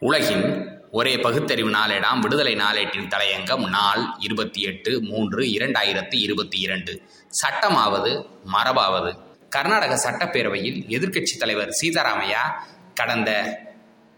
உலகின் 0.00 0.68
ஒரே 0.90 1.18
பகுத்தறிவு 1.18 1.70
நாளேடாம் 1.70 2.20
விடுதலை 2.20 2.56
நாளேட்டின் 2.56 3.08
தலையங்கம் 3.08 3.68
நாள் 3.68 4.04
இருபத்தி 4.18 4.60
எட்டு 4.60 5.02
மூன்று 5.02 5.38
இரண்டாயிரத்தி 5.38 6.14
இருபத்தி 6.14 6.58
இரண்டு. 6.58 7.02
சட்டமாவது 7.28 8.26
மரபாவது. 8.52 9.18
கர்நாடக 9.48 10.10
சட்டப்பேரவையில் 10.10 10.80
எதிர்க்கட்சித் 10.88 11.38
தலைவர் 11.38 11.68
சீதாராமையா 11.82 12.52
கடந்த 12.94 13.60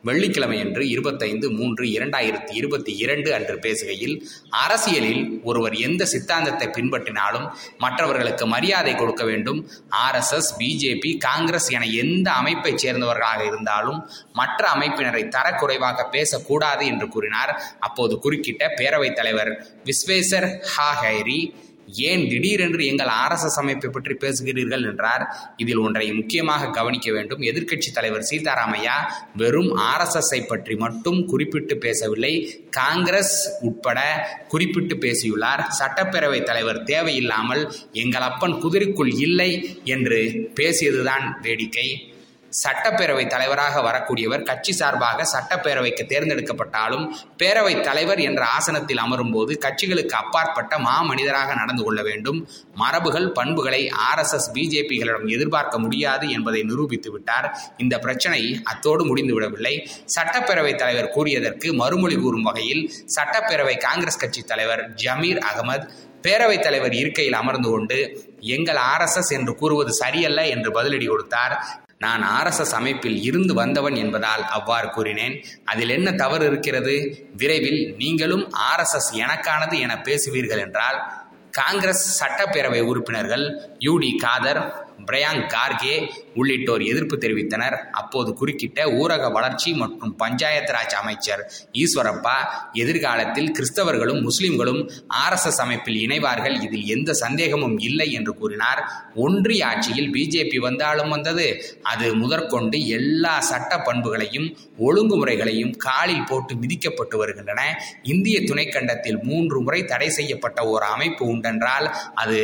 வெள்ளிக்கிழமையன்று 0.04 0.80
இருபத்தைந்து 0.80 1.50
மூன்று 1.50 1.84
இரண்டாயிரத்தி 1.84 2.52
இருபத்தி 2.52 2.96
இரண்டு 2.96 3.34
அன்று 3.34 3.56
பேசுகையில் 3.56 4.14
அரசியலில் 4.50 5.40
ஒருவர் 5.42 5.74
எந்த 5.74 6.04
சித்தாந்தத்தை 6.04 6.68
பின்பற்றினாலும் 6.68 7.46
மற்றவர்களுக்கு 7.78 8.46
மரியாதை 8.46 8.94
கொடுக்க 8.94 9.24
வேண்டும். 9.24 9.68
ஆர்எஸ்எஸ் 10.06 10.50
பிஜேபி 10.58 11.18
காங்கிரஸ் 11.18 11.68
என 11.68 11.84
எந்த 11.84 12.30
அமைப்பைச் 12.30 12.86
சேர்ந்தவர்களாக 12.86 13.46
இருந்தாலும் 13.46 14.10
மற்ற 14.32 14.68
அமைப்பினரை 14.68 15.28
தரக்குறைவாக 15.28 16.08
பேசக்கூடாது 16.10 16.86
என்று 16.86 17.08
கூறினார். 17.08 17.62
அப்போது 17.80 18.18
குறுக்கிட்ட 18.22 18.64
பேரவைத் 18.76 19.12
தலைவர் 19.12 19.82
விஸ்வேசர் 19.84 20.48
ஹாஹைரி 20.76 21.54
ஏன் 21.92 22.28
திடீரென்று 22.28 22.86
எங்கள் 22.86 23.06
ஆர்எஸ்எஸ் 23.06 23.56
அமைப்பை 23.56 23.90
பற்றி 23.90 24.14
பேசுகிறீர்கள் 24.14 24.84
என்றார். 24.90 25.36
இதில் 25.56 25.76
ஒன்றை 25.76 26.12
முக்கியமாக 26.12 26.70
கவனிக்க 26.70 27.12
வேண்டும். 27.12 27.40
எதிர்க்கட்சி 27.40 27.90
தலைவர் 27.92 28.26
சீதாராமையா 28.30 29.12
வெறும் 29.36 29.78
ஆர்எஸ்எஸ்ஐ 29.78 30.46
பற்றி 30.46 30.74
மட்டும் 30.74 31.26
குறிப்பிட்டு 31.26 31.76
பேசவில்லை. 31.76 32.64
காங்கிரஸ் 32.70 33.58
உட்பட 33.60 34.28
குறிப்பிட்டு 34.48 34.96
பேசியுள்ளார். 34.96 35.68
சட்டப்பேரவைத் 35.78 36.42
தலைவர் 36.42 36.82
தேவையில்லாமல் 36.82 37.72
எங்கள் 37.92 38.20
அப்பன் 38.20 38.52
குதிரைக்குள் 38.52 39.20
இல்லை 39.20 39.80
என்று 39.84 40.50
பேசியதுதான் 40.54 41.40
வேடிக்கை. 41.42 42.14
சட்டப்பேரவை 42.62 43.26
தலைவராக 43.26 43.80
வரக்கூடியவர் 43.80 44.42
கட்சி 44.42 44.72
சார்பாக 44.72 45.26
சட்டப்பேரவைக்கு 45.32 46.04
தேர்ந்தெடுக்கப்பட்டாலும் 46.06 47.04
பேரவைத் 47.36 47.80
தலைவர் 47.80 48.18
என்ற 48.18 48.44
ஆசனத்தில் 48.44 48.98
அமரும்போது 48.98 49.52
கட்சிகளுக்கு 49.66 50.14
அப்பாற்பட்ட 50.22 50.76
மாமனிதராக 50.76 51.54
நடந்து 51.54 51.84
கொள்ள 51.84 52.02
வேண்டும். 52.02 52.48
மரபுகள் 52.74 53.28
பண்புகளை 53.28 53.92
ஆர்எஸ்எஸ் 54.10 54.50
பிஜேபிகளிடம் 54.54 55.28
எதிர்பார்க்க 55.28 55.78
முடியாது 55.78 56.30
என்பதை 56.30 56.62
நிரூபித்து 56.62 57.10
விட்டார். 57.10 57.58
இந்த 57.76 57.98
பிரச்சனை 57.98 58.60
அத்தோடு 58.64 59.16
முடிந்துவிடவில்லை. 59.16 59.74
சட்டப்பேரவைத் 60.16 60.74
தலைவர் 60.74 61.12
கூறியதற்கு 61.16 61.72
மறுமொழி 61.72 62.16
கூறும் 62.16 62.42
வகையில் 62.42 62.92
சட்டப்பேரவை 63.16 63.76
காங்கிரஸ் 63.78 64.18
கட்சி 64.18 64.42
தலைவர் 64.42 64.94
ஜமீர் 64.94 65.42
அகமது 65.52 65.86
பேரவைத் 66.22 66.62
தலைவர் 66.62 66.92
இருக்கையில் 66.92 67.34
அமர்ந்து 67.34 67.68
கொண்டு 67.70 67.98
எங்கள் 68.40 68.76
ஆர்எஸ்எஸ் 68.76 69.32
என்று 69.38 69.54
கூறுவது 69.54 69.92
சரியல்ல 69.92 70.46
என்று 70.46 70.82
பதிலடி 70.82 71.06
கொடுத்தார். 71.06 71.54
நான் 72.00 72.22
ஆர்எஸ்எஸ் 72.22 72.72
அமைப்பில் 72.72 73.22
இருந்து 73.22 73.54
வந்தவன் 73.54 73.94
என்பதால் 73.94 74.44
அவ்வாறு 74.44 74.90
கூறினேன். 74.90 75.44
அதில் 75.64 75.88
என்ன 75.88 76.12
தவறு 76.12 76.46
இருக்கிறது? 76.46 77.26
விரைவில் 77.36 77.94
நீங்களும் 77.98 78.52
ஆர்எஸ்எஸ் 78.70 79.10
எனக்கானது 79.12 79.78
என 79.78 79.94
பேசுவீர்கள் 79.94 80.58
என்றால் 80.58 81.28
காங்கிரஸ் 81.50 82.04
சட்டப்பேரவை 82.20 82.80
உறுப்பினர்கள் 82.80 83.76
யூடி 83.78 84.16
காதர் 84.16 84.88
பிரயாங் 85.06 85.44
கார்கே 85.52 86.08
உள்ளிட்டோர் 86.34 86.82
எதிர்ப்பு 86.82 87.16
தெரிவித்தனர். 87.16 87.76
அப்போது 87.90 88.36
குறுக்கிட்ட 88.40 88.80
ஊரக 89.00 89.32
வளர்ச்சி 89.32 89.72
மற்றும் 89.72 90.16
பஞ்சாயத்து 90.16 90.72
ராஜ் 90.72 90.96
அமைச்சர் 91.02 91.52
ஈஸ்வரப்பா 91.72 92.34
எதிர்காலத்தில் 92.72 93.52
கிறிஸ்தவர்களும் 93.52 94.20
முஸ்லிம்களும் 94.22 94.90
ஆர்எஸ்எஸ் 95.24 95.60
அமைப்பில் 95.60 96.08
இணைவார்கள். 96.08 96.62
இதில் 96.62 96.86
எந்த 96.86 97.12
சந்தேகமும் 97.12 97.78
இல்லை 97.78 98.12
என்று 98.12 98.34
கூறினார். 98.34 98.82
ஒன்றிய 99.14 99.66
ஆட்சியில் 99.66 100.12
பிஜேபி 100.12 100.56
வந்தாலும் 100.56 101.08
வந்தது. 101.08 101.78
அது 101.82 102.14
முதற்கொண்டு 102.14 102.86
எல்லா 102.86 103.40
சட்ட 103.40 103.78
பண்புகளையும் 103.78 104.56
ஒழுங்குமுறைகளையும் 104.78 105.76
காலில் 105.76 106.24
போட்டு 106.24 106.54
மிதிக்கப்பட்டு 106.54 107.16
வருகின்றன. 107.16 107.82
இந்திய 108.02 108.40
துணைக்கண்டத்தில் 108.40 109.22
மூன்று 109.22 109.60
முறை 109.62 109.84
தடை 109.84 110.10
செய்யப்பட்ட 110.10 110.66
ஒரு 110.66 110.84
அமைப்பு 110.84 111.26
உண்டென்றால் 111.40 111.88
அது 112.14 112.38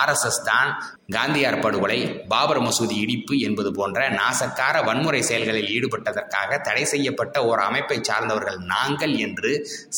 ஆர்எஸ்எஸ் 0.00 0.42
தான் 0.44 0.70
காந்தியார் 1.12 1.60
படுகொலை 1.60 1.98
பாபர் 2.28 2.60
மசூதி 2.62 2.96
இடிப்பு 3.04 3.34
என்பது 3.38 3.70
போன்ற 3.72 4.08
நாசக்கார 4.10 4.76
வன்முறை 4.84 5.22
செயல்களில் 5.22 5.70
ஈடுபட்டதற்காக 5.76 6.60
தடை 6.60 6.84
செய்யப்பட்ட 6.84 7.44
ஒரு 7.44 7.62
அமைப்பை 7.62 7.98
சார்ந்தவர்கள் 8.00 8.58
நாங்கள் 8.66 9.14
என்று 9.18 9.52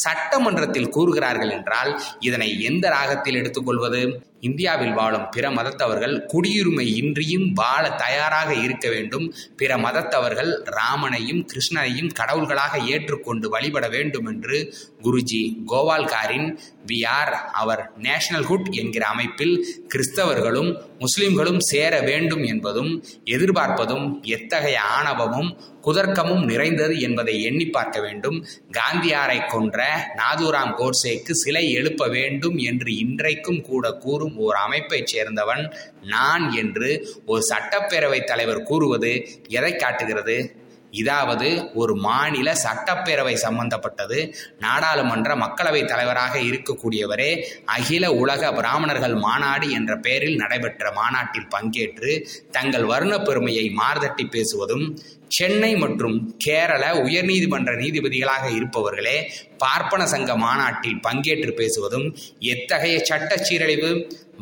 சட்டமன்றத்தில் 0.05 0.89
கூறுகிறார்கள் 0.89 1.51
என்றால் 1.51 1.93
இதனை 2.21 2.49
எந்த 2.63 2.89
ராகத்தில் 2.89 3.35
எடுத்துக்கொள்வது? 3.35 4.03
இந்தியாவில் 4.41 4.93
வாழும் 4.93 5.29
பிற 5.31 5.45
மதத்தவர்கள் 5.51 6.15
குடியுரிமை 6.33 6.87
இன்றியும் 6.95 7.47
வாழ 7.53 7.85
தயாராக 7.95 8.51
இருக்க 8.65 8.87
வேண்டும். 8.89 9.27
பிற 9.57 9.77
மதத்தவர்கள் 9.77 10.51
ராமனையும் 10.79 11.43
கிருஷ்ணனையும் 11.53 12.11
கடவுள்களாக 12.19 12.83
ஏற்றுக்கொண்டு 12.87 13.49
வழிபட 13.49 13.89
வேண்டும் 13.89 14.27
என்று 14.27 14.59
குருஜி 15.03 15.43
கோவால்காரின் 15.73 16.49
வி 16.87 16.99
ஆர் 17.13 17.33
அவர் 17.53 17.83
நேஷனல்ஹுட் 18.03 18.69
என்கிற 18.73 19.05
அமைப்பில் 19.07 19.55
கிறிஸ்தவர்களும் 19.89 20.83
முஸ்லிம்களும் 20.99 21.59
சேர 21.59 22.01
வேண்டும் 22.01 22.45
என்பதும் 22.45 23.05
எதிர்பார்ப்பதும் 23.25 24.23
எத்தகைய 24.23 24.81
ஆணவமும் 24.81 25.57
குதர்க்கமும் 25.83 26.45
நிறைந்தது 26.45 27.01
என்பதை 27.01 27.43
எண்ணி 27.43 27.67
பார்க்க 27.67 28.01
வேண்டும். 28.01 28.47
காந்தியாரை 28.73 29.49
கொன்ற 29.49 30.09
நாதுராம் 30.17 30.75
கோட்சேக்கு 30.75 31.31
சிலை 31.31 31.71
எழுப்ப 31.73 32.09
வேண்டும் 32.09 32.57
என்று 32.57 32.97
இன்றைக்கும் 32.97 33.61
கூட 33.61 33.93
கூறும் 33.93 34.37
ஓர் 34.37 34.55
அமைப்பைச் 34.55 35.17
சேர்ந்தவன் 35.17 35.75
நான் 36.03 36.57
என்று 36.57 37.09
ஒரு 37.27 37.43
சட்டப்பேரவைத் 37.49 38.25
தலைவர் 38.25 38.63
கூறுவது 38.63 39.29
எதை 39.49 39.77
காட்டுகிறது? 39.77 40.63
இதாவது 41.01 41.49
ஒரு 41.75 41.95
மாநில 42.07 42.49
சட்டப்பேரவை 42.65 43.35
சம்பந்தப்பட்டது. 43.47 44.19
நாடாளுமன்ற 44.59 45.31
மக்களவை 45.37 45.83
தலைவராக 45.85 46.35
இருக்கக்கூடியவரே 46.49 47.31
அகில 47.77 48.05
உலக 48.15 48.53
பிராமணர்கள் 48.53 49.17
மாநாடு 49.27 49.69
என்ற 49.71 49.93
பெயரில் 49.97 50.37
நடைபெற்ற 50.37 50.93
மாநாட்டில் 51.01 51.51
பங்கேற்று 51.55 52.13
தங்கள் 52.51 52.87
வருண 52.93 53.15
பெருமையை 53.23 53.67
மார்தட்டி 53.81 54.27
பேசுவதும் 54.37 54.87
சென்னை 55.31 55.71
மற்றும் 55.75 56.17
கேரள 56.39 56.85
உயர்நீதிமன்ற 57.05 57.71
நீதிபதிகளாக 57.77 58.45
இருப்பவர்களே 58.51 59.17
பார்ப்பன 59.59 60.03
சங்க 60.07 60.33
மாநாட்டில் 60.37 61.01
பங்கேற்று 61.01 61.53
பேசுவதும் 61.59 62.07
எத்தகைய 62.47 62.97
சட்ட 63.05 63.37
சீரழிவு 63.39 63.91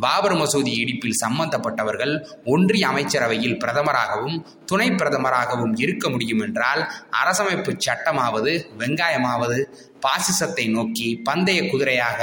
பாபர் 0.03 0.37
மசூதி 0.37 0.73
இடிப்பில் 0.79 1.21
சம்பந்தப்பட்டவர்கள் 1.23 2.15
ஒன்றிய 2.47 2.85
அமைச்சரவையில் 2.89 3.59
பிரதமராகவும் 3.59 4.39
துணை 4.65 4.89
பிரதமராகவும் 4.93 5.75
இருக்க 5.77 6.09
முடியும் 6.09 6.43
என்றால் 6.43 6.83
அரசமைப்பு 7.23 7.75
சட்டமாவது 7.79 8.53
வெங்காயமாவது 8.79 9.59
பாசிசத்தை 10.01 10.65
நோக்கி 10.69 11.09
பந்தய 11.25 11.61
குதிரையாக 11.65 12.21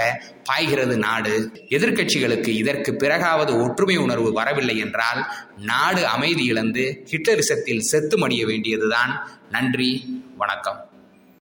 பாய்கிறது 0.49 0.97
நாடு. 0.97 1.51
எதிர்க்கட்சிகளுக்கு 1.69 2.47
இதற்கு 2.47 2.95
பிறகாவது 2.95 3.61
ஒற்றுமை 3.61 3.97
உணர்வு 3.97 4.33
வரவில்லை 4.33 4.77
என்றால் 4.77 5.25
நாடு 5.57 6.07
அமைதி 6.07 6.45
இழந்து 6.45 7.05
ஹிட்லரிசத்தில் 7.11 7.79
செத்து 7.79 8.17
மடிய 8.17 8.45
வேண்டியதுதான். 8.45 9.41
நன்றி 9.51 10.23
வணக்கம். 10.37 10.88